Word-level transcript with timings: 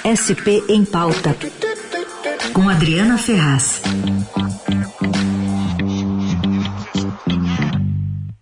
SP 0.00 0.64
em 0.66 0.82
Pauta, 0.82 1.36
com 2.54 2.68
Adriana 2.68 3.18
Ferraz. 3.18 3.82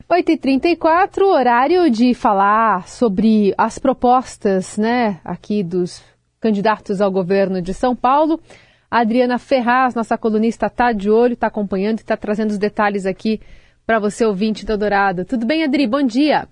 8h34, 0.08 1.22
horário 1.22 1.90
de 1.90 2.14
falar 2.14 2.86
sobre 2.86 3.52
as 3.58 3.79
propostas 3.79 4.79
né, 4.79 5.21
aqui 5.24 5.64
dos 5.64 6.00
candidatos 6.40 7.00
ao 7.00 7.11
governo 7.11 7.61
de 7.61 7.75
São 7.75 7.95
Paulo. 7.95 8.40
A 8.88 9.00
Adriana 9.00 9.36
Ferraz, 9.36 9.96
nossa 9.96 10.16
colunista, 10.16 10.66
está 10.66 10.93
de 10.93 11.11
olho, 11.11 11.32
está 11.32 11.48
acompanhando 11.48 11.98
e 11.98 12.02
está 12.02 12.16
trazendo 12.16 12.50
os 12.50 12.59
detalhes 12.59 13.04
aqui 13.04 13.40
para 13.84 13.98
você, 13.98 14.25
ouvinte 14.25 14.64
do 14.64 14.79
Dourado. 14.79 15.25
Tudo 15.25 15.45
bem, 15.45 15.64
Adri? 15.64 15.86
Bom 15.88 16.02
dia. 16.02 16.46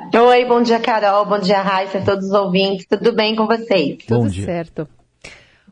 Oi, 0.00 0.44
bom 0.44 0.62
dia, 0.62 0.78
Carol. 0.78 1.26
Bom 1.26 1.40
dia, 1.40 1.60
Raíssa, 1.60 2.00
todos 2.00 2.26
os 2.26 2.32
ouvintes. 2.32 2.86
Tudo 2.86 3.12
bem 3.12 3.34
com 3.34 3.46
vocês? 3.46 3.98
Tudo 4.06 4.20
bom 4.20 4.28
dia. 4.28 4.44
certo. 4.44 4.88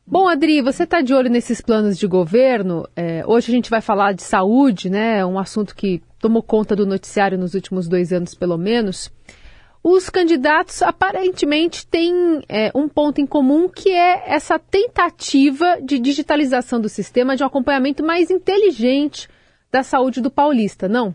Bom, 0.05 0.29
Adri, 0.29 0.61
você 0.61 0.83
está 0.83 1.01
de 1.01 1.15
olho 1.15 1.31
nesses 1.31 1.61
planos 1.61 1.97
de 1.97 2.09
governo. 2.09 2.89
É, 2.97 3.25
hoje 3.25 3.53
a 3.53 3.55
gente 3.55 3.71
vai 3.71 3.81
falar 3.81 4.13
de 4.13 4.23
saúde, 4.23 4.91
né? 4.91 5.25
Um 5.25 5.39
assunto 5.39 5.77
que 5.77 6.03
tomou 6.21 6.43
conta 6.43 6.75
do 6.75 6.85
noticiário 6.85 7.39
nos 7.39 7.55
últimos 7.55 7.89
dois 7.89 8.13
anos, 8.13 8.35
pelo 8.35 8.59
menos. 8.59 9.13
Os 9.83 10.11
candidatos 10.11 10.83
aparentemente 10.83 11.87
têm 11.87 12.43
é, 12.49 12.73
um 12.75 12.89
ponto 12.89 13.21
em 13.21 13.27
comum 13.27 13.69
que 13.69 13.91
é 13.91 14.25
essa 14.27 14.59
tentativa 14.59 15.79
de 15.81 16.01
digitalização 16.01 16.81
do 16.81 16.89
sistema, 16.89 17.37
de 17.37 17.45
um 17.45 17.47
acompanhamento 17.47 18.05
mais 18.05 18.29
inteligente 18.29 19.29
da 19.71 19.85
saúde 19.85 20.21
do 20.21 20.31
paulista, 20.33 20.89
não? 20.89 21.15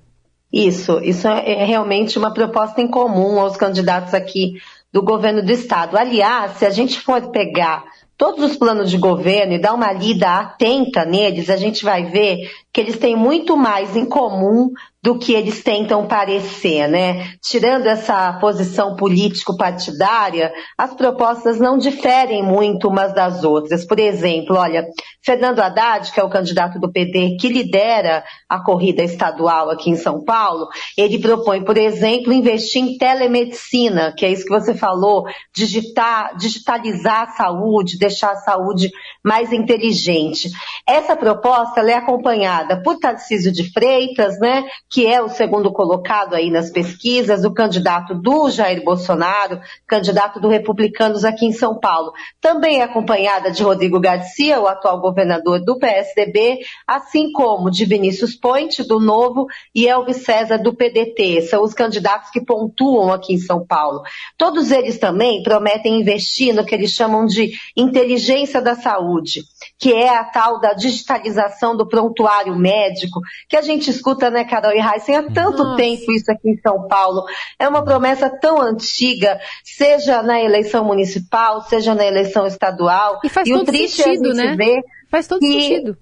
Isso, 0.52 1.00
isso 1.02 1.28
é 1.28 1.64
realmente 1.64 2.20
uma 2.20 2.34
proposta 2.34 2.82
em 2.82 2.88
comum 2.88 3.40
aos 3.40 3.56
candidatos 3.56 4.14
aqui 4.14 4.56
do 4.92 5.02
governo 5.02 5.42
do 5.42 5.52
estado. 5.52 5.98
Aliás, 5.98 6.58
se 6.58 6.66
a 6.66 6.70
gente 6.70 7.00
for 7.00 7.32
pegar 7.32 7.86
todos 8.18 8.52
os 8.52 8.58
planos 8.58 8.92
de 8.92 8.98
governo 8.98 9.54
e 9.54 9.58
dar 9.58 9.74
uma 9.74 9.92
lida 9.92 10.40
atenta 10.40 11.06
neles, 11.06 11.50
a 11.50 11.56
gente 11.56 11.84
vai 11.84 12.04
ver 12.04 12.52
que 12.74 12.80
eles 12.80 12.98
têm 12.98 13.16
muito 13.16 13.58
mais 13.58 13.96
em 13.96 14.06
comum 14.06 14.70
do 15.04 15.18
que 15.18 15.34
eles 15.34 15.64
tentam 15.64 16.08
parecer, 16.08 16.88
né? 16.88 17.34
Tirando 17.42 17.88
essa 17.88 18.34
posição 18.34 18.96
político-partidária, 18.96 20.54
as 20.78 20.94
propostas 20.94 21.60
não 21.60 21.76
diferem 21.76 22.44
muito 22.44 22.88
umas 22.88 23.12
das 23.12 23.44
outras. 23.44 23.84
Por 23.84 24.00
exemplo, 24.00 24.56
olha, 24.56 24.86
Fernando 25.26 25.60
Haddad, 25.60 26.12
que 26.12 26.20
é 26.20 26.24
o 26.24 26.30
candidato 26.30 26.80
do 26.80 26.92
PD 26.92 27.36
que 27.40 27.50
lidera 27.50 28.24
a 28.48 28.64
corrida 28.64 29.04
estadual 29.04 29.72
aqui 29.72 29.90
em 29.90 29.96
São 29.96 30.24
Paulo, 30.24 30.68
ele 30.96 31.18
propõe, 31.18 31.64
por 31.64 31.78
exemplo, 31.78 32.32
investir 32.32 32.84
em 32.84 32.98
telemedicina, 32.98 34.14
que 34.16 34.24
é 34.24 34.32
isso 34.32 34.46
que 34.46 34.54
você 34.54 34.76
falou, 34.76 35.26
digitar, 35.56 36.38
digitalizar 36.38 37.24
a 37.24 37.32
saúde, 37.32 37.98
deixar 37.98 38.34
a 38.34 38.38
saúde 38.38 38.92
mais 39.24 39.52
inteligente. 39.52 40.48
Essa 40.88 41.16
proposta 41.16 41.82
é 41.82 41.96
acompanhada 41.96 42.61
por 42.84 42.98
Tarcísio 42.98 43.52
de 43.52 43.72
Freitas, 43.72 44.40
né? 44.40 44.64
que 44.90 45.06
é 45.06 45.22
o 45.22 45.30
segundo 45.30 45.72
colocado 45.72 46.36
aí 46.36 46.50
nas 46.50 46.70
pesquisas, 46.70 47.44
o 47.44 47.54
candidato 47.54 48.14
do 48.14 48.50
Jair 48.50 48.84
Bolsonaro, 48.84 49.60
candidato 49.88 50.40
do 50.40 50.48
Republicanos 50.48 51.24
aqui 51.24 51.46
em 51.46 51.54
São 51.54 51.80
Paulo. 51.80 52.12
Também 52.40 52.80
é 52.80 52.84
acompanhada 52.84 53.52
de 53.52 53.64
Rodrigo 53.64 54.00
Garcia, 54.00 54.60
o 54.60 54.68
atual 54.68 55.00
governador 55.00 55.64
do 55.64 55.78
PSDB, 55.78 56.60
assim 56.88 57.32
como 57.32 57.72
de 57.72 57.86
Vinícius 57.86 58.36
Pointe, 58.36 58.84
do 58.84 59.00
Novo, 59.00 59.48
e 59.74 59.88
Elvis 59.88 60.24
César, 60.24 60.58
do 60.58 60.74
PDT. 60.74 61.42
São 61.44 61.64
os 61.64 61.74
candidatos 61.74 62.30
que 62.30 62.42
pontuam 62.42 63.12
aqui 63.12 63.34
em 63.34 63.40
São 63.40 63.66
Paulo. 63.66 64.02
Todos 64.38 64.72
eles 64.72 64.98
também 64.98 65.44
prometem 65.44 66.00
investir 66.00 66.54
no 66.54 66.66
que 66.66 66.76
eles 66.76 66.92
chamam 66.92 67.26
de 67.26 67.52
inteligência 67.76 68.62
da 68.62 68.76
saúde, 68.76 69.42
que 69.78 69.94
é 69.94 70.10
a 70.10 70.24
tal 70.24 70.60
da 70.60 70.74
digitalização 70.74 71.76
do 71.76 71.88
prontuário 71.88 72.51
médico, 72.56 73.22
que 73.48 73.58
a 73.58 73.62
gente 73.62 73.90
escuta, 73.90 74.30
né, 74.30 74.44
Carol? 74.44 74.72
Heisen 74.72 75.16
há 75.16 75.24
tanto 75.24 75.64
Nossa. 75.64 75.78
tempo 75.78 76.12
isso 76.12 76.32
aqui 76.32 76.50
em 76.50 76.58
São 76.62 76.88
Paulo. 76.88 77.24
É 77.60 77.68
uma 77.68 77.84
promessa 77.84 78.30
tão 78.30 78.62
antiga, 78.62 79.40
seja 79.64 80.22
na 80.22 80.42
eleição 80.42 80.84
municipal, 80.84 81.62
seja 81.62 81.96
na 81.96 82.06
eleição 82.06 82.46
estadual. 82.46 83.20
E 83.24 83.30
faz 83.30 83.48
e 83.48 83.52
todo 83.52 83.64
o 83.64 83.66
triste 83.66 84.04
sentido, 84.04 84.28
é 84.28 84.32
a 84.32 84.34
gente 84.36 84.46
né? 84.46 84.56
Ver 84.56 84.82
faz 85.10 85.28
todo 85.28 85.40
que 85.40 85.48
sentido. 85.48 85.98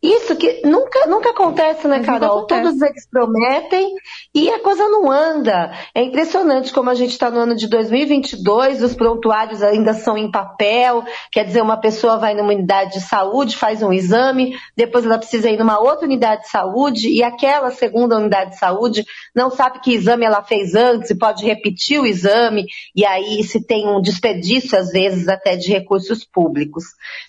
Isso 0.00 0.36
que 0.36 0.62
nunca, 0.64 1.06
nunca 1.06 1.30
acontece, 1.30 1.88
né, 1.88 2.00
Carol? 2.04 2.38
Acontece. 2.38 2.62
Todos 2.62 2.82
eles 2.82 3.08
prometem 3.10 3.94
e 4.32 4.48
a 4.48 4.60
coisa 4.60 4.88
não 4.88 5.10
anda. 5.10 5.72
É 5.92 6.02
impressionante 6.02 6.72
como 6.72 6.88
a 6.88 6.94
gente 6.94 7.10
está 7.10 7.28
no 7.30 7.40
ano 7.40 7.56
de 7.56 7.66
2022, 7.66 8.80
os 8.80 8.94
prontuários 8.94 9.60
ainda 9.60 9.94
são 9.94 10.16
em 10.16 10.30
papel, 10.30 11.04
quer 11.32 11.44
dizer, 11.44 11.62
uma 11.62 11.76
pessoa 11.76 12.16
vai 12.16 12.32
numa 12.32 12.52
unidade 12.52 12.92
de 12.92 13.00
saúde, 13.00 13.56
faz 13.56 13.82
um 13.82 13.92
exame, 13.92 14.56
depois 14.76 15.04
ela 15.04 15.18
precisa 15.18 15.50
ir 15.50 15.58
numa 15.58 15.80
outra 15.80 16.06
unidade 16.06 16.42
de 16.42 16.50
saúde 16.50 17.08
e 17.08 17.24
aquela 17.24 17.72
segunda 17.72 18.16
unidade 18.16 18.52
de 18.52 18.58
saúde 18.58 19.04
não 19.34 19.50
sabe 19.50 19.80
que 19.80 19.94
exame 19.94 20.24
ela 20.24 20.44
fez 20.44 20.76
antes 20.76 21.10
e 21.10 21.18
pode 21.18 21.44
repetir 21.44 22.00
o 22.00 22.06
exame 22.06 22.66
e 22.94 23.04
aí 23.04 23.42
se 23.42 23.66
tem 23.66 23.88
um 23.88 24.00
desperdício, 24.00 24.78
às 24.78 24.92
vezes, 24.92 25.26
até 25.26 25.56
de 25.56 25.72
recursos 25.72 26.24
públicos. 26.24 26.84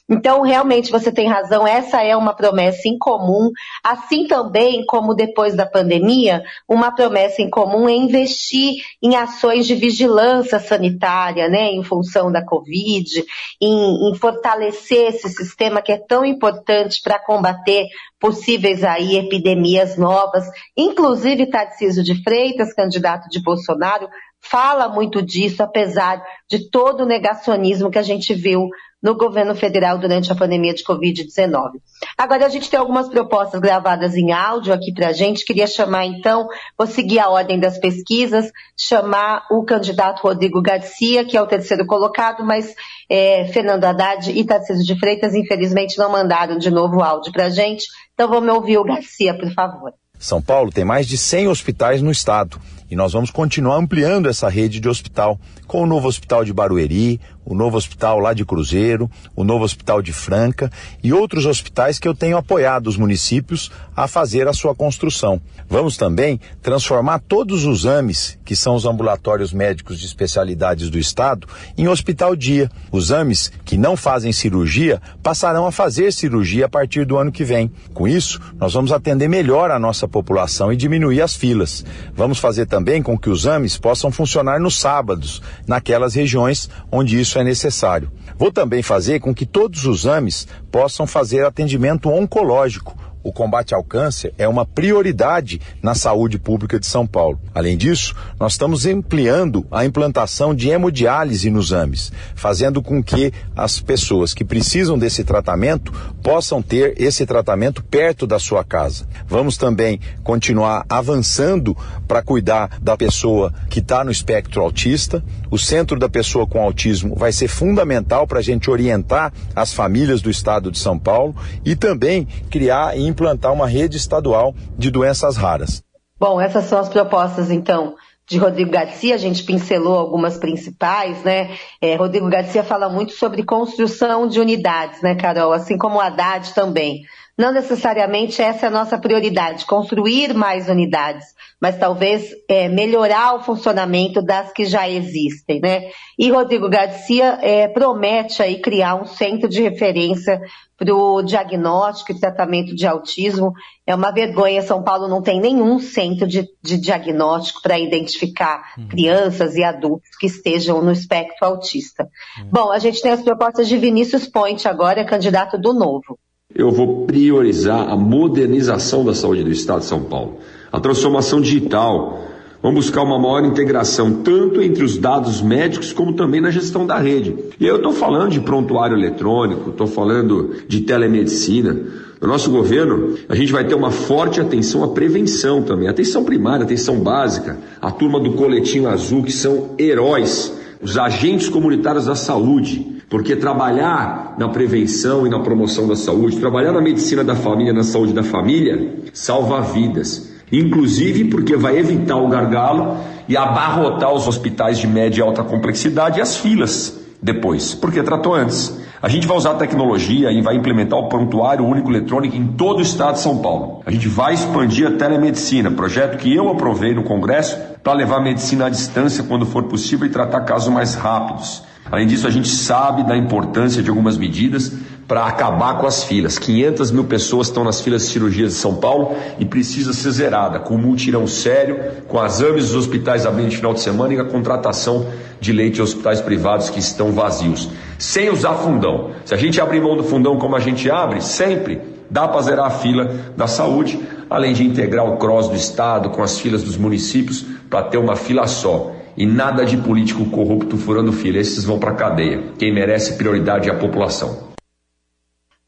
Então, 0.08 0.44
realmente, 0.44 0.92
você 0.92 1.12
tem 1.12 1.28
razão, 1.28 1.68
essa 1.68 2.04
é 2.04 2.16
uma 2.16 2.36
promessa 2.36 2.59
promessa 2.60 2.88
em 2.88 2.98
comum, 2.98 3.52
assim 3.84 4.28
também 4.28 4.86
como 4.86 5.16
depois 5.16 5.56
da 5.56 5.66
pandemia, 5.66 6.44
uma 6.68 6.94
promessa 6.94 7.42
em 7.42 7.50
comum 7.50 7.88
é 7.88 7.94
investir 7.94 8.76
em 9.02 9.16
ações 9.16 9.66
de 9.66 9.76
vigilância 9.76 10.60
sanitária, 10.60 11.48
né, 11.48 11.72
em 11.72 11.84
função 11.84 12.32
da 12.32 12.46
Covid, 12.46 13.24
em, 13.62 14.10
em 14.10 14.16
fortalecer 14.16 15.08
esse 15.08 15.30
sistema 15.30 15.82
que 15.82 15.94
é 15.94 15.98
tão 15.98 16.26
importante 16.26 17.02
para 17.02 17.20
combater 17.20 17.88
possíveis 18.20 18.84
aí 18.84 19.16
epidemias 19.16 19.98
novas, 19.98 20.46
inclusive 20.76 21.50
Tarcísio 21.50 22.04
de 22.04 22.22
Freitas, 22.22 22.74
candidato 22.74 23.30
de 23.30 23.42
Bolsonaro, 23.42 24.10
fala 24.42 24.90
muito 24.90 25.22
disso, 25.22 25.64
apesar 25.64 26.22
de 26.50 26.70
todo 26.70 27.04
o 27.04 27.06
negacionismo 27.06 27.90
que 27.90 28.00
a 28.00 28.04
gente 28.04 28.34
viu 28.34 28.70
no 29.02 29.16
governo 29.16 29.56
federal 29.56 29.98
durante 29.98 30.32
a 30.32 30.36
pandemia 30.36 30.74
de 30.74 30.84
Covid-19. 30.84 31.80
Agora 32.18 32.46
a 32.46 32.50
gente 32.50 32.70
tem 32.70 32.80
algumas 32.80 33.08
propostas 33.08 33.60
gravadas 33.62 34.16
em 34.16 34.32
áudio 34.32 34.74
aqui 34.74 34.94
para 34.94 35.10
a 35.10 35.14
gente. 35.14 35.46
Queria 35.46 35.68
chamar 35.68 36.06
então, 36.06 36.48
vou 36.78 36.86
seguir 36.86 37.20
a 37.20 37.30
ordem 37.30 37.60
das 37.60 37.78
pesquisas, 37.78 38.52
chamar 38.78 39.46
o 39.50 39.64
candidato 39.64 40.22
Rodrigo 40.22 40.62
Garcia, 40.62 41.24
que 41.24 41.38
é 41.38 41.42
o 41.42 41.48
terceiro 41.48 41.86
colocado, 41.86 42.44
mas 42.46 42.74
é, 43.10 43.46
Fernando 43.46 43.86
Haddad 43.86 44.32
e 44.32 44.44
Tarcísio 44.44 44.86
de 44.86 45.00
Freitas, 45.00 45.34
infelizmente, 45.34 45.98
não 45.98 46.12
mandaram 46.12 46.58
de 46.58 46.70
novo 46.70 46.98
o 46.98 47.04
áudio 47.04 47.32
para 47.32 47.46
a 47.46 47.50
gente. 47.50 47.86
Então 48.14 48.28
vamos 48.28 48.54
ouvir 48.54 48.78
o 48.78 48.84
Garcia, 48.84 49.38
por 49.38 49.52
favor. 49.54 49.94
São 50.20 50.42
Paulo 50.42 50.70
tem 50.70 50.84
mais 50.84 51.08
de 51.08 51.18
100 51.18 51.48
hospitais 51.48 52.02
no 52.02 52.12
estado 52.12 52.60
e 52.90 52.96
nós 52.96 53.14
vamos 53.14 53.30
continuar 53.30 53.78
ampliando 53.78 54.28
essa 54.28 54.50
rede 54.50 54.80
de 54.80 54.90
hospital 54.90 55.40
com 55.68 55.84
o 55.84 55.86
novo 55.86 56.08
hospital 56.08 56.44
de 56.44 56.52
Barueri, 56.52 57.20
o 57.46 57.54
novo 57.54 57.78
hospital 57.78 58.20
lá 58.20 58.34
de 58.34 58.46
Cruzeiro, 58.46 59.10
o 59.36 59.44
novo 59.44 59.64
hospital 59.64 60.02
de 60.02 60.12
Franca 60.12 60.72
e 61.04 61.14
outros 61.14 61.46
hospitais 61.46 62.00
que 62.00 62.08
eu 62.08 62.16
tenho 62.16 62.38
apoiado 62.38 62.88
os 62.88 62.98
municípios 62.98 63.72
a 63.96 64.08
fazer 64.08 64.48
a 64.48 64.54
sua 64.54 64.74
construção. 64.74 65.42
Vamos 65.68 65.98
também 65.98 66.40
transformar 66.62 67.20
todos 67.20 67.66
os 67.66 67.86
AMES, 67.86 68.38
que 68.44 68.56
são 68.56 68.76
os 68.76 68.86
ambulatórios 68.86 69.54
médicos 69.54 70.00
de 70.00 70.06
especialidades 70.06 70.90
do 70.90 70.98
estado, 70.98 71.48
em 71.78 71.88
hospital 71.88 72.36
dia. 72.36 72.70
Os 72.92 73.12
AMES 73.12 73.52
que 73.66 73.78
não 73.78 73.96
fazem 73.96 74.32
cirurgia 74.32 75.02
passarão 75.22 75.66
a 75.66 75.72
fazer 75.72 76.12
cirurgia 76.12 76.66
a 76.66 76.70
partir 76.70 77.06
do 77.06 77.18
ano 77.18 77.32
que 77.32 77.44
vem. 77.44 77.72
Com 77.94 78.08
isso, 78.08 78.40
nós 78.58 78.74
vamos 78.74 78.92
atender 78.92 79.28
melhor 79.28 79.70
a 79.70 79.80
nossa 79.80 80.08
população 80.08 80.74
e 80.74 80.78
diminuir 80.78 81.22
as 81.22 81.36
filas. 81.36 81.86
Vamos 82.16 82.40
fazer 82.40 82.66
também 82.66 82.79
com 83.04 83.18
que 83.18 83.30
os 83.30 83.46
AMES 83.46 83.78
possam 83.78 84.12
funcionar 84.12 84.60
nos 84.60 84.80
sábados, 84.80 85.42
naquelas 85.68 86.16
regiões 86.16 86.70
onde 86.92 87.20
isso 87.20 87.38
é 87.38 87.44
necessário. 87.44 88.12
Vou 88.38 88.52
também 88.52 88.82
fazer 88.82 89.20
com 89.20 89.34
que 89.34 89.46
todos 89.46 89.86
os 89.86 90.08
AMES 90.08 90.48
possam 90.72 91.06
fazer 91.06 91.46
atendimento 91.46 92.10
oncológico 92.10 92.96
o 93.24 93.32
combate 93.32 93.74
ao 93.74 93.84
câncer 93.84 94.34
é 94.38 94.48
uma 94.48 94.66
prioridade 94.66 95.60
na 95.82 95.94
saúde 95.94 96.38
pública 96.38 96.80
de 96.80 96.86
São 96.86 97.06
Paulo. 97.06 97.40
Além 97.54 97.78
disso, 97.78 98.16
nós 98.40 98.54
estamos 98.54 98.86
ampliando 98.86 99.66
a 99.72 99.86
implantação 99.86 100.56
de 100.56 100.70
hemodiálise 100.70 101.50
nos 101.50 101.74
AMES, 101.74 102.12
fazendo 102.36 102.82
com 102.82 103.04
que 103.04 103.34
as 103.56 103.80
pessoas 103.80 104.34
que 104.34 104.46
precisam 104.46 104.98
desse 104.98 105.24
tratamento 105.24 105.92
possam 106.24 106.62
ter 106.62 106.94
esse 107.02 107.26
tratamento 107.26 107.84
perto 107.84 108.26
da 108.26 108.40
sua 108.40 108.64
casa. 108.64 109.08
Vamos 109.28 109.58
também 109.58 110.00
continuar 110.24 110.86
avançando 110.90 111.76
para 112.08 112.22
cuidar 112.22 112.78
da 112.82 112.96
pessoa 112.98 113.54
que 113.70 113.80
está 113.80 114.04
no 114.04 114.12
espectro 114.12 114.62
autista. 114.62 115.24
O 115.52 115.58
Centro 115.58 116.00
da 116.00 116.08
Pessoa 116.10 116.48
com 116.48 116.62
Autismo 116.62 117.16
vai 117.16 117.32
ser 117.32 117.48
fundamental 117.48 118.28
para 118.28 118.40
a 118.40 118.44
gente 118.44 118.70
orientar 118.70 119.34
as 119.56 119.74
famílias 119.74 120.22
do 120.22 120.30
estado 120.30 120.72
de 120.72 120.80
São 120.80 120.98
Paulo 120.98 121.36
e 121.66 121.76
também 121.76 122.28
criar 122.50 122.98
e 122.98 123.08
implantar 123.20 123.52
uma 123.52 123.68
rede 123.68 123.98
estadual 123.98 124.56
de 124.78 124.90
doenças 124.90 125.36
raras. 125.36 125.84
Bom, 126.18 126.40
essas 126.40 126.66
são 126.66 126.80
as 126.80 126.88
propostas, 126.88 127.52
então, 127.52 127.96
de 128.26 128.38
Rodrigo 128.38 128.72
Garcia, 128.72 129.16
a 129.16 129.18
gente 129.18 129.44
pincelou 129.44 129.98
algumas 129.98 130.38
principais, 130.38 131.22
né? 131.24 131.58
É, 131.82 131.96
Rodrigo 131.96 132.30
Garcia 132.30 132.64
fala 132.64 132.88
muito 132.88 133.14
sobre 133.14 133.44
construção 133.44 134.28
de 134.28 134.40
unidades, 134.40 135.02
né, 135.02 135.16
Carol? 135.16 135.52
Assim 135.52 135.78
como 135.78 136.00
Haddad 136.00 136.54
também. 136.54 137.04
Não 137.40 137.54
necessariamente 137.54 138.42
essa 138.42 138.66
é 138.66 138.68
a 138.68 138.72
nossa 138.72 138.98
prioridade, 138.98 139.66
construir 139.66 140.34
mais 140.34 140.68
unidades, 140.68 141.26
mas 141.58 141.78
talvez 141.78 142.32
é, 142.50 142.68
melhorar 142.68 143.34
o 143.34 143.44
funcionamento 143.44 144.22
das 144.22 144.52
que 144.52 144.66
já 144.66 144.90
existem, 144.90 145.62
né? 145.62 145.90
E 146.18 146.30
Rodrigo 146.30 146.68
Garcia 146.68 147.40
é, 147.42 147.66
promete 147.70 148.44
aí 148.44 148.60
criar 148.60 148.96
um 148.96 149.06
centro 149.06 149.48
de 149.48 149.62
referência 149.62 150.42
para 150.76 150.94
o 150.94 151.22
diagnóstico 151.22 152.12
e 152.12 152.20
tratamento 152.20 152.76
de 152.76 152.86
autismo. 152.86 153.54
É 153.88 153.96
uma 153.96 154.12
vergonha, 154.12 154.62
São 154.62 154.84
Paulo 154.84 155.08
não 155.08 155.22
tem 155.22 155.40
nenhum 155.40 155.80
centro 155.80 156.28
de, 156.28 156.46
de 156.62 156.78
diagnóstico 156.78 157.62
para 157.62 157.80
identificar 157.80 158.74
uhum. 158.78 158.90
crianças 158.90 159.56
e 159.56 159.64
adultos 159.64 160.10
que 160.20 160.28
estejam 160.28 160.82
no 160.82 160.92
espectro 160.92 161.48
autista. 161.48 162.04
Uhum. 162.38 162.50
Bom, 162.52 162.70
a 162.70 162.80
gente 162.80 163.02
tem 163.02 163.14
as 163.14 163.22
propostas 163.22 163.70
de 163.70 163.78
Vinícius 163.78 164.28
Ponte 164.28 164.68
agora, 164.68 165.06
candidato 165.06 165.58
do 165.58 165.74
Novo 165.74 166.20
eu 166.54 166.72
vou 166.72 167.06
priorizar 167.06 167.90
a 167.90 167.96
modernização 167.96 169.06
da 169.06 169.14
saúde 169.14 169.44
do 169.44 169.52
Estado 169.52 169.82
de 169.82 169.86
São 169.86 170.02
Paulo, 170.02 170.40
a 170.72 170.80
transformação 170.80 171.40
digital. 171.40 172.24
Vamos 172.62 172.86
buscar 172.86 173.04
uma 173.04 173.20
maior 173.20 173.46
integração 173.46 174.24
tanto 174.24 174.62
entre 174.62 174.84
os 174.84 174.98
dados 174.98 175.42
médicos 175.42 175.94
como 175.94 176.14
também 176.14 176.42
na 176.42 176.50
gestão 176.50 176.86
da 176.86 176.98
rede. 176.98 177.36
E 177.60 177.66
eu 177.66 177.78
estou 177.78 177.94
falando 177.94 178.32
de 178.32 178.42
prontuário 178.42 178.98
eletrônico, 178.98 179.70
estou 179.70 179.88
falando 179.88 180.56
de 180.68 180.82
telemedicina. 180.82 181.78
No 182.20 182.28
nosso 182.28 182.50
governo, 182.50 183.16
a 183.30 183.36
gente 183.36 183.52
vai 183.52 183.66
ter 183.66 183.76
uma 183.76 183.92
forte 183.92 184.42
atenção 184.42 184.84
à 184.84 184.90
prevenção 184.90 185.62
também, 185.62 185.88
atenção 185.88 186.26
primária, 186.26 186.66
atenção 186.66 187.00
básica, 187.00 187.58
a 187.80 187.92
turma 187.92 188.20
do 188.20 188.34
coletinho 188.34 188.90
azul 188.90 189.24
que 189.24 189.32
são 189.32 189.76
heróis, 189.80 190.52
os 190.82 190.98
agentes 190.98 191.48
comunitários 191.48 192.08
da 192.08 192.16
saúde 192.16 192.99
porque 193.10 193.36
trabalhar 193.36 194.36
na 194.38 194.48
prevenção 194.48 195.26
e 195.26 195.30
na 195.30 195.40
promoção 195.40 195.88
da 195.88 195.96
saúde, 195.96 196.38
trabalhar 196.38 196.72
na 196.72 196.80
medicina 196.80 197.24
da 197.24 197.36
família, 197.36 197.74
na 197.74 197.84
saúde 197.84 198.14
da 198.14 198.24
família, 198.24 198.96
salva 199.12 199.62
vidas. 199.62 200.32
Inclusive 200.52 201.26
porque 201.26 201.56
vai 201.56 201.78
evitar 201.78 202.18
o 202.18 202.28
gargalo 202.28 202.98
e 203.28 203.36
abarrotar 203.36 204.14
os 204.14 204.28
hospitais 204.28 204.78
de 204.78 204.88
média 204.88 205.20
e 205.20 205.24
alta 205.24 205.44
complexidade 205.44 206.20
e 206.20 206.22
as 206.22 206.38
filas 206.38 207.00
depois, 207.22 207.74
porque 207.74 208.02
tratou 208.02 208.34
antes. 208.34 208.80
A 209.02 209.08
gente 209.08 209.26
vai 209.26 209.38
usar 209.38 209.54
tecnologia 209.54 210.30
e 210.30 210.42
vai 210.42 210.58
implementar 210.58 211.00
o 211.00 211.08
prontuário 211.08 211.66
único 211.66 211.90
eletrônico 211.90 212.36
em 212.36 212.48
todo 212.48 212.80
o 212.80 212.82
estado 212.82 213.14
de 213.14 213.22
São 213.22 213.38
Paulo. 213.38 213.82
A 213.86 213.92
gente 213.92 214.10
vai 214.10 214.34
expandir 214.34 214.86
a 214.86 214.92
telemedicina, 214.92 215.72
projeto 215.72 216.18
que 216.18 216.36
eu 216.36 216.50
aprovei 216.50 216.94
no 216.94 217.04
Congresso 217.04 217.58
para 217.82 217.94
levar 217.94 218.18
a 218.18 218.22
medicina 218.22 218.66
à 218.66 218.70
distância 218.70 219.24
quando 219.24 219.46
for 219.46 219.64
possível 219.64 220.06
e 220.06 220.10
tratar 220.10 220.42
casos 220.42 220.68
mais 220.68 220.96
rápidos. 220.96 221.64
Além 221.90 222.08
disso, 222.08 222.28
a 222.28 222.30
gente 222.30 222.50
sabe 222.50 223.04
da 223.04 223.16
importância 223.16 223.82
de 223.82 223.90
algumas 223.90 224.18
medidas 224.18 224.74
para 225.10 225.26
acabar 225.26 225.80
com 225.80 225.88
as 225.88 226.04
filas. 226.04 226.38
500 226.38 226.92
mil 226.92 227.04
pessoas 227.04 227.48
estão 227.48 227.64
nas 227.64 227.82
filas 227.82 228.04
de 228.04 228.10
cirurgias 228.10 228.54
de 228.54 228.60
São 228.60 228.76
Paulo 228.76 229.16
e 229.40 229.44
precisa 229.44 229.92
ser 229.92 230.12
zerada, 230.12 230.60
com 230.60 230.76
um 230.76 230.78
mutirão 230.78 231.26
sério, 231.26 231.80
com 232.08 232.24
exames 232.24 232.66
dos 232.66 232.76
hospitais 232.76 233.26
abrindo 233.26 233.48
no 233.48 233.52
final 233.52 233.74
de 233.74 233.80
semana 233.80 234.14
e 234.14 234.20
a 234.20 234.24
contratação 234.24 235.08
de 235.42 235.52
leite 235.52 235.80
em 235.80 235.82
hospitais 235.82 236.22
privados 236.22 236.70
que 236.70 236.78
estão 236.78 237.12
vazios. 237.12 237.70
Sem 237.98 238.30
usar 238.30 238.54
fundão. 238.54 239.10
Se 239.26 239.34
a 239.34 239.38
gente 239.38 239.60
abrir 239.60 239.82
mão 239.82 239.98
do 239.98 240.04
fundão 240.04 240.38
como 240.38 240.56
a 240.56 240.60
gente 240.60 240.92
abre, 240.92 241.22
sempre 241.22 241.82
dá 242.08 242.28
para 242.28 242.44
zerar 242.44 242.68
a 242.68 242.70
fila 242.70 243.12
da 243.36 243.48
saúde, 243.48 244.00
além 244.30 244.54
de 244.54 244.64
integrar 244.64 245.12
o 245.12 245.18
CROSS 245.18 245.50
do 245.50 245.56
Estado 245.56 246.12
com 246.12 246.22
as 246.22 246.40
filas 246.40 246.62
dos 246.62 246.78
municípios 246.78 247.44
para 247.68 247.82
ter 247.82 247.98
uma 247.98 248.16
fila 248.16 248.46
só. 248.46 248.92
E 249.18 249.26
nada 249.26 249.66
de 249.66 249.76
político 249.76 250.24
corrupto 250.26 250.78
furando 250.78 251.12
fila. 251.12 251.40
Esses 251.40 251.64
vão 251.64 251.80
para 251.80 251.92
a 251.92 251.96
cadeia. 251.96 252.44
Quem 252.60 252.72
merece 252.72 253.18
prioridade 253.18 253.68
é 253.68 253.72
a 253.72 253.76
população. 253.76 254.50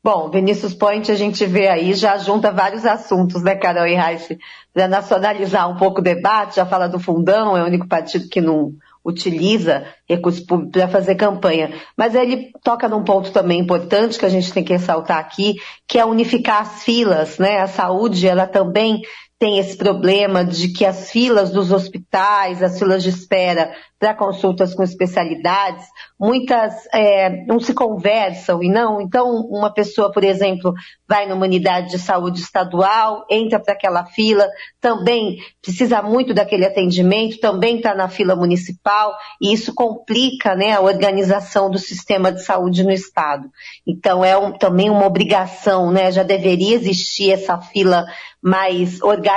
Bom, 0.03 0.31
Vinícius 0.31 0.73
Point 0.73 1.11
a 1.11 1.15
gente 1.15 1.45
vê 1.45 1.67
aí, 1.67 1.93
já 1.93 2.17
junta 2.17 2.51
vários 2.51 2.87
assuntos, 2.87 3.43
né, 3.43 3.53
Carol 3.53 3.85
e 3.85 3.93
Reis? 3.93 4.29
Para 4.73 4.87
nacionalizar 4.87 5.69
um 5.69 5.77
pouco 5.77 5.99
o 5.99 6.03
debate, 6.03 6.55
já 6.55 6.65
fala 6.65 6.89
do 6.89 6.99
fundão, 6.99 7.55
é 7.55 7.61
o 7.61 7.67
único 7.67 7.87
partido 7.87 8.27
que 8.27 8.41
não 8.41 8.73
utiliza 9.05 9.85
recursos 10.09 10.41
públicos 10.43 10.71
para 10.71 10.87
fazer 10.87 11.13
campanha. 11.13 11.71
Mas 11.95 12.15
ele 12.15 12.51
toca 12.63 12.89
num 12.89 13.03
ponto 13.03 13.31
também 13.31 13.59
importante 13.59 14.17
que 14.17 14.25
a 14.25 14.29
gente 14.29 14.51
tem 14.51 14.63
que 14.63 14.73
ressaltar 14.73 15.19
aqui, 15.19 15.55
que 15.87 15.99
é 15.99 16.05
unificar 16.05 16.61
as 16.61 16.83
filas, 16.83 17.37
né? 17.37 17.59
A 17.59 17.67
saúde, 17.67 18.27
ela 18.27 18.47
também 18.47 19.03
tem 19.41 19.57
esse 19.57 19.75
problema 19.75 20.45
de 20.45 20.67
que 20.67 20.85
as 20.85 21.09
filas 21.09 21.49
dos 21.49 21.71
hospitais, 21.71 22.61
as 22.61 22.77
filas 22.77 23.01
de 23.01 23.09
espera 23.09 23.73
para 23.97 24.13
consultas 24.13 24.73
com 24.75 24.83
especialidades, 24.83 25.85
muitas 26.19 26.87
é, 26.93 27.43
não 27.45 27.59
se 27.59 27.73
conversam 27.73 28.61
e 28.63 28.69
não. 28.69 29.01
Então, 29.01 29.29
uma 29.49 29.71
pessoa, 29.71 30.11
por 30.11 30.23
exemplo, 30.23 30.73
vai 31.07 31.27
numa 31.27 31.45
unidade 31.45 31.89
de 31.89 31.99
saúde 31.99 32.39
estadual, 32.39 33.25
entra 33.29 33.59
para 33.59 33.73
aquela 33.73 34.05
fila, 34.05 34.47
também 34.79 35.37
precisa 35.59 36.03
muito 36.03 36.33
daquele 36.33 36.65
atendimento, 36.65 37.39
também 37.39 37.77
está 37.77 37.95
na 37.95 38.09
fila 38.09 38.35
municipal, 38.35 39.15
e 39.39 39.53
isso 39.53 39.73
complica 39.73 40.55
né, 40.55 40.73
a 40.73 40.81
organização 40.81 41.69
do 41.69 41.79
sistema 41.79 42.31
de 42.31 42.43
saúde 42.43 42.83
no 42.83 42.91
Estado. 42.91 43.49
Então, 43.87 44.23
é 44.23 44.37
um, 44.37 44.51
também 44.51 44.89
uma 44.89 45.05
obrigação, 45.05 45.91
né, 45.91 46.11
já 46.11 46.23
deveria 46.23 46.75
existir 46.75 47.31
essa 47.31 47.59
fila 47.59 48.05
mais 48.41 48.99
organizada 49.03 49.30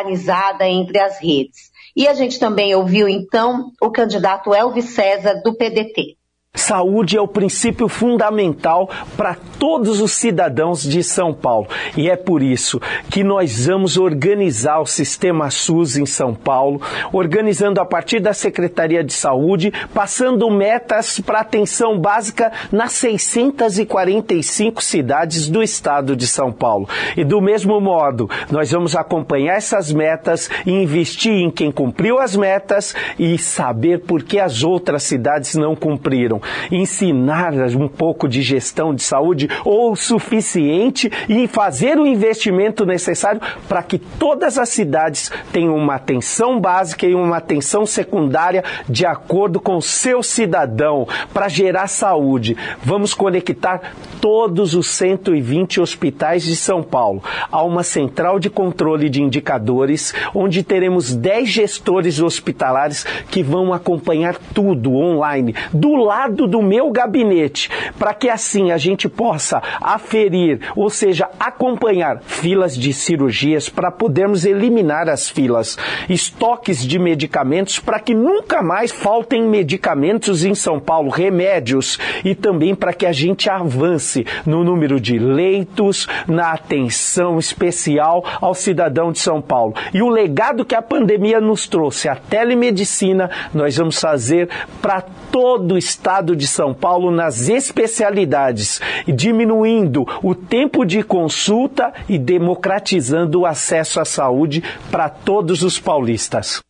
entre 0.67 0.99
as 0.99 1.19
redes. 1.19 1.73
E 1.97 2.09
a 2.09 2.15
gente 2.15 2.41
também 2.41 2.75
ouviu, 2.75 3.09
então, 3.09 3.71
o 3.81 3.91
candidato 3.91 4.53
Elvis 4.53 4.91
César, 4.91 5.41
do 5.45 5.55
PDT. 5.55 6.17
Saúde 6.57 7.17
é 7.17 7.21
o 7.21 7.27
princípio 7.27 7.89
fundamental 7.89 8.89
para 9.17 9.37
todos 9.59 10.01
os 10.01 10.13
cidadãos 10.13 10.85
de 10.85 11.03
São 11.03 11.35
Paulo. 11.35 11.67
E 11.97 12.09
é 12.09 12.17
por 12.17 12.43
isso 12.43 12.81
que 13.11 13.25
nós 13.25 13.67
vamos 13.67 13.99
organizar 13.99 14.79
o 14.79 14.87
sistema 14.87 15.51
SUS 15.51 15.97
em 15.97 16.07
São 16.07 16.33
Paulo, 16.33 16.81
organizando 17.13 17.81
a 17.81 17.85
partir 17.85 18.21
da 18.21 18.33
Secretaria 18.33 19.03
de 19.03 19.13
Saúde, 19.13 19.73
passando 19.93 20.49
metas 20.49 21.19
para 21.19 21.41
atenção 21.41 21.99
básica 21.99 22.53
nas 22.71 22.93
645 22.93 24.83
cidades 24.83 25.49
do 25.49 25.61
estado 25.61 26.15
de 26.15 26.27
São 26.27 26.53
Paulo. 26.53 26.89
E 27.17 27.25
do 27.25 27.41
mesmo 27.41 27.81
modo, 27.81 28.31
nós 28.51 28.71
vamos 28.71 28.95
acompanhar 28.95 29.57
essas 29.57 29.93
metas 29.93 30.49
e 30.65 30.71
investir 30.71 31.33
em 31.33 31.51
quem 31.51 31.73
cumpriu 31.73 32.21
as 32.21 32.37
metas 32.37 32.95
e 33.19 33.37
saber 33.39 34.03
por 34.03 34.23
que 34.23 34.39
as 34.39 34.63
outras 34.63 35.03
cidades 35.03 35.57
não 35.57 35.75
cumpriram 35.75 36.44
ensinar 36.71 37.53
um 37.77 37.89
pouco 37.89 38.29
de 38.29 38.43
gestão 38.43 38.95
de 38.95 39.03
saúde 39.03 39.49
ou 39.65 39.93
o 39.93 39.97
suficiente 39.97 41.11
e 41.29 41.47
fazer 41.47 41.99
o 41.99 42.07
investimento 42.07 42.85
necessário 42.85 43.41
para 43.69 43.83
que 43.83 43.99
todas 43.99 44.59
as 44.59 44.69
cidades 44.69 45.31
tenham 45.53 45.77
uma 45.77 45.95
atenção 45.95 46.61
básica 46.61 47.07
e 47.07 47.15
uma 47.15 47.37
atenção 47.37 47.87
secundária 47.87 48.65
de 48.89 49.07
acordo 49.07 49.61
com 49.61 49.77
o 49.77 49.83
seu 49.83 50.23
cidadão 50.23 51.07
para 51.33 51.49
gerar 51.49 51.87
saúde. 51.87 52.57
Vamos 52.83 53.15
conectar 53.15 53.95
todos 54.21 54.75
os 54.75 54.89
120 54.89 55.81
hospitais 55.81 56.43
de 56.43 56.57
São 56.57 56.83
Paulo 56.83 57.23
a 57.51 57.63
uma 57.63 57.83
central 57.83 58.39
de 58.39 58.49
controle 58.51 59.09
de 59.09 59.23
indicadores, 59.23 60.15
onde 60.35 60.63
teremos 60.63 61.15
10 61.15 61.49
gestores 61.49 62.21
hospitalares 62.21 63.05
que 63.31 63.43
vão 63.43 63.73
acompanhar 63.73 64.37
tudo 64.55 64.95
online, 64.95 65.55
do 65.73 65.95
lado 65.95 66.34
lado 66.35 66.47
do 66.49 66.61
meu 66.61 66.91
gabinete, 66.91 67.71
para 67.99 68.13
que 68.13 68.29
assim 68.29 68.73
a 68.73 68.77
gente 68.77 69.09
possa 69.09 69.63
aferir, 69.81 70.61
ou 70.75 70.91
seja, 70.91 71.29
acompanhar 71.39 72.21
filas 72.23 72.77
de 72.77 72.93
cirurgias 72.93 73.69
para 73.69 73.91
podermos 73.91 74.45
eliminar 74.45 75.09
as 75.09 75.31
filas, 75.31 75.79
estoques 76.09 76.85
de 76.85 76.99
medicamentos 76.99 77.79
para 77.79 78.01
que 78.01 78.15
nunca 78.15 78.63
mais 78.63 78.91
faltem 78.91 79.49
medicamentos 79.49 80.45
em 80.45 80.55
São 80.55 80.81
Paulo, 80.81 81.09
remédios 81.09 81.99
e 82.25 82.35
também 82.35 82.75
para 82.75 82.93
que 82.93 83.07
a 83.07 83.13
gente 83.13 83.49
avance 83.49 84.27
no 84.45 84.65
número 84.65 85.01
de 85.01 85.19
leitos, 85.19 86.09
na 86.27 86.53
atenção 86.53 87.39
especial 87.39 88.25
ao 88.41 88.55
cidadão 88.55 89.13
de 89.13 89.21
São 89.21 89.41
Paulo. 89.41 89.75
E 89.93 90.03
o 90.03 90.09
legado 90.09 90.65
que 90.65 90.75
a 90.75 90.83
pandemia 90.83 91.41
nos 91.41 91.69
trouxe, 91.69 92.09
a 92.09 92.17
telemedicina, 92.17 93.31
nós 93.53 93.77
vamos 93.77 94.01
fazer 94.01 94.49
para 94.83 95.03
todo 95.31 95.75
o 95.75 95.79
estado 95.79 96.24
estado 96.25 96.35
de 96.37 96.47
São 96.47 96.73
Paulo 96.73 97.11
nas 97.11 97.49
especialidades, 97.49 98.81
diminuindo 99.07 100.07
o 100.23 100.35
tempo 100.35 100.85
de 100.85 101.03
consulta 101.03 101.93
e 102.09 102.19
democratizando 102.19 103.41
o 103.41 103.47
acesso 103.47 104.01
à 104.01 104.05
saúde 104.05 104.63
para 104.91 105.11
todos 105.11 105.63
os 105.63 105.79
paulistas. 105.79 106.63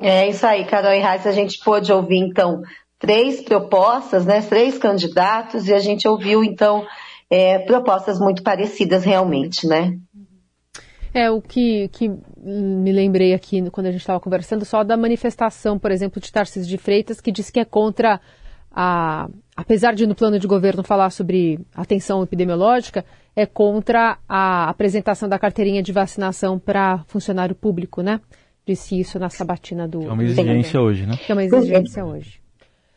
É 0.00 0.28
isso 0.28 0.46
aí, 0.46 0.64
Carol 0.64 0.92
e 0.92 1.00
Reis. 1.00 1.26
A 1.26 1.32
gente 1.32 1.62
pôde 1.62 1.92
ouvir, 1.92 2.18
então, 2.18 2.62
três 2.98 3.42
propostas, 3.42 4.24
né, 4.24 4.40
três 4.40 4.78
candidatos, 4.78 5.68
e 5.68 5.74
a 5.74 5.78
gente 5.78 6.08
ouviu, 6.08 6.42
então, 6.42 6.86
é, 7.28 7.58
propostas 7.58 8.18
muito 8.18 8.42
parecidas 8.42 9.04
realmente, 9.04 9.66
né? 9.66 9.96
É, 11.14 11.30
o 11.30 11.40
que, 11.40 11.88
que 11.88 12.10
me 12.38 12.92
lembrei 12.92 13.32
aqui, 13.32 13.70
quando 13.70 13.86
a 13.86 13.90
gente 13.90 14.02
estava 14.02 14.20
conversando, 14.20 14.66
só 14.66 14.84
da 14.84 14.98
manifestação, 14.98 15.78
por 15.78 15.90
exemplo, 15.90 16.20
de 16.20 16.30
Tarcísio 16.30 16.68
de 16.68 16.76
Freitas, 16.76 17.22
que 17.22 17.32
disse 17.32 17.50
que 17.50 17.58
é 17.58 17.64
contra 17.64 18.20
a. 18.76 19.28
Apesar 19.56 19.94
de 19.94 20.06
no 20.06 20.14
plano 20.14 20.38
de 20.38 20.46
governo 20.46 20.84
falar 20.84 21.08
sobre 21.08 21.58
atenção 21.74 22.22
epidemiológica, 22.22 23.06
é 23.34 23.46
contra 23.46 24.18
a 24.28 24.68
apresentação 24.68 25.26
da 25.28 25.38
carteirinha 25.38 25.82
de 25.82 25.92
vacinação 25.92 26.58
para 26.58 26.98
funcionário 27.06 27.54
público, 27.54 28.02
né? 28.02 28.20
Disse 28.66 29.00
isso 29.00 29.18
na 29.18 29.30
sabatina 29.30 29.88
do. 29.88 30.02
É 30.02 30.12
uma 30.12 30.22
exigência 30.22 30.80
hoje, 30.80 31.06
né? 31.06 31.18
É 31.26 31.32
uma 31.32 31.44
exigência 31.44 32.04
hoje. 32.04 32.45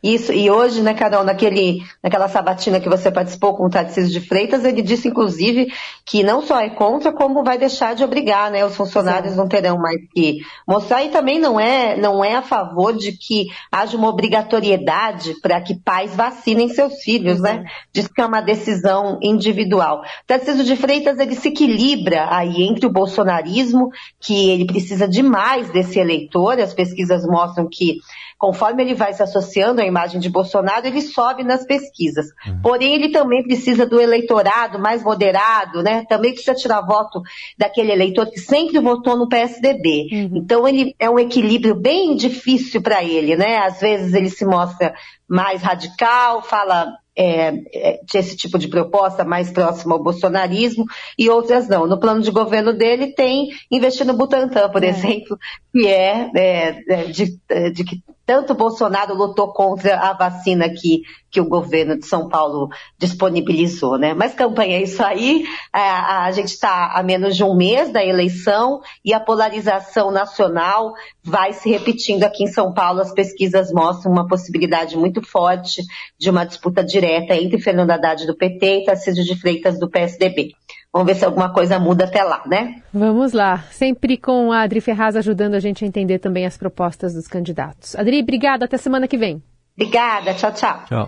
Isso, 0.01 0.31
e 0.31 0.49
hoje, 0.49 0.81
né, 0.81 0.93
Carol, 0.93 1.25
naquele, 1.25 1.83
naquela 2.01 2.29
sabatina 2.29 2.79
que 2.79 2.87
você 2.87 3.11
participou 3.11 3.53
com 3.55 3.65
o 3.65 3.69
Tarcísio 3.69 4.11
de 4.11 4.25
Freitas, 4.25 4.63
ele 4.63 4.81
disse, 4.81 5.09
inclusive, 5.09 5.73
que 6.05 6.23
não 6.23 6.41
só 6.41 6.57
é 6.57 6.69
contra, 6.69 7.11
como 7.11 7.43
vai 7.43 7.57
deixar 7.57 7.95
de 7.95 8.03
obrigar, 8.03 8.49
né? 8.49 8.65
Os 8.65 8.77
funcionários 8.77 9.33
Sim. 9.33 9.37
não 9.37 9.47
terão 9.49 9.77
mais 9.77 9.99
que 10.13 10.39
mostrar, 10.65 11.03
e 11.03 11.09
também 11.09 11.37
não 11.37 11.59
é, 11.59 11.97
não 11.97 12.23
é 12.23 12.35
a 12.35 12.41
favor 12.41 12.95
de 12.95 13.11
que 13.11 13.47
haja 13.69 13.97
uma 13.97 14.07
obrigatoriedade 14.07 15.35
para 15.41 15.59
que 15.59 15.75
pais 15.75 16.15
vacinem 16.15 16.69
seus 16.69 17.01
filhos, 17.03 17.41
né? 17.41 17.65
Diz 17.91 18.07
que 18.07 18.21
é 18.21 18.25
uma 18.25 18.41
decisão 18.41 19.19
individual. 19.21 20.01
Tarcísio 20.25 20.63
de 20.63 20.77
Freitas, 20.77 21.19
ele 21.19 21.35
se 21.35 21.49
equilibra 21.49 22.27
aí 22.29 22.63
entre 22.63 22.85
o 22.85 22.91
bolsonarismo, 22.91 23.89
que 24.17 24.49
ele 24.49 24.65
precisa 24.65 25.09
demais 25.09 25.69
desse 25.71 25.99
eleitor, 25.99 26.57
as 26.57 26.73
pesquisas 26.73 27.25
mostram 27.25 27.67
que 27.69 27.97
conforme 28.37 28.81
ele 28.81 28.95
vai 28.95 29.13
se 29.13 29.21
associando 29.21 29.81
à 29.81 29.85
imagem 29.89 30.19
de 30.19 30.29
Bolsonaro, 30.29 30.88
ele 30.88 31.01
sobe 31.01 31.43
nas 31.43 31.65
pesquisas. 31.65 32.27
Uhum. 32.48 32.62
Porém, 32.62 32.96
ele 32.96 33.10
também 33.10 33.43
precisa 33.43 33.86
do 33.86 34.00
eleitorado 34.00 34.79
mais 34.79 35.03
moderado, 35.03 35.84
né? 35.84 36.05
Também 36.08 36.31
precisa 36.31 36.55
tirar 36.55 36.81
voto 36.81 37.22
daquele 37.58 37.91
eleitor 37.91 38.29
que 38.29 38.39
sempre 38.39 38.79
votou 38.79 39.17
no 39.17 39.27
PSDB. 39.27 40.08
Uhum. 40.12 40.31
Então, 40.36 40.67
ele 40.67 40.96
é 40.98 41.10
um 41.10 41.19
equilíbrio 41.19 41.75
bem 41.75 42.15
difícil 42.15 42.81
para 42.81 43.03
ele, 43.03 43.36
né? 43.36 43.58
Às 43.58 43.81
vezes 43.81 44.13
ele 44.13 44.29
se 44.29 44.46
mostra 44.46 44.93
mais 45.27 45.62
radical, 45.62 46.41
fala 46.41 46.93
é, 47.19 47.50
é, 47.74 48.00
esse 48.15 48.38
tipo 48.38 48.58
de 48.58 48.69
proposta 48.69 49.25
mais 49.25 49.51
próxima 49.51 49.93
ao 49.93 50.01
bolsonarismo 50.01 50.86
e 51.17 51.29
outras 51.29 51.67
não. 51.67 51.86
No 51.86 52.00
plano 52.00 52.22
de 52.22 52.31
governo 52.31 52.74
dele 52.74 53.08
tem 53.08 53.50
investir 53.69 54.05
no 54.05 54.13
Butantan, 54.13 54.69
por 54.69 54.81
é. 54.84 54.88
exemplo, 54.89 55.38
que 55.74 55.86
é, 55.86 56.31
é, 56.34 56.84
é 56.88 57.03
de, 57.05 57.38
é, 57.50 57.69
de 57.69 57.84
que 57.84 58.01
tanto 58.29 58.53
Bolsonaro 58.53 59.15
lutou 59.15 59.51
contra 59.51 59.98
a 59.98 60.13
vacina 60.13 60.69
que, 60.69 61.01
que 61.31 61.41
o 61.41 61.50
governo 61.50 61.98
de 61.98 62.05
São 62.05 62.29
Paulo 62.29 62.69
disponibilizou, 62.95 63.98
né? 63.98 64.13
Mas 64.13 64.36
campanha 64.36 64.77
é 64.77 64.83
isso 64.83 65.01
aí. 65.01 65.45
A, 65.74 66.25
a 66.25 66.31
gente 66.31 66.50
está 66.50 66.91
a 66.93 67.01
menos 67.01 67.36
de 67.36 67.43
um 67.43 67.55
mês 67.55 67.91
da 67.91 68.05
eleição 68.05 68.81
e 69.03 69.15
a 69.15 69.19
polarização 69.19 70.12
nacional 70.12 70.93
vai 71.24 71.53
se 71.53 71.71
repetindo 71.71 72.24
aqui 72.24 72.43
em 72.43 72.53
São 72.53 72.71
Paulo. 72.71 73.01
As 73.01 73.12
pesquisas 73.12 73.71
mostram 73.71 74.12
uma 74.12 74.27
possibilidade 74.27 74.95
muito 74.95 75.24
forte 75.24 75.81
de 76.15 76.29
uma 76.29 76.45
disputa 76.45 76.83
direta 76.83 77.33
entre 77.33 77.59
Fernando 77.59 77.89
Haddad 77.89 78.27
do 78.27 78.38
PT 78.38 78.81
e 78.81 78.86
Tarcísio 78.86 79.25
de 79.25 79.36
Freitas 79.41 79.79
do 79.79 79.89
PSDB. 79.89 80.53
Vamos 80.91 81.08
ver 81.08 81.15
se 81.15 81.24
alguma 81.24 81.53
coisa 81.53 81.77
muda 81.77 82.05
até 82.05 82.24
lá, 82.24 82.41
né? 82.48 82.81
Vamos 82.91 83.31
lá. 83.31 83.60
Sempre 83.72 84.17
com 84.17 84.51
a 84.51 84.62
Adri 84.62 84.81
Ferraz 84.81 85.15
ajudando 85.15 85.53
a 85.53 85.60
gente 85.60 85.86
a 85.86 85.88
entender 85.88 86.17
também 86.17 86.48
as 86.48 86.58
propostas 86.58 87.13
dos 87.13 87.27
candidatos. 87.27 87.96
Adri, 87.96 88.22
obrigada. 88.22 88.65
Até 88.65 88.77
semana 88.77 89.08
que 89.08 89.17
vem. 89.17 89.41
Obrigada. 89.77 90.34
Tchau, 90.34 90.51
tchau. 90.51 90.84
Tchau. 90.88 91.08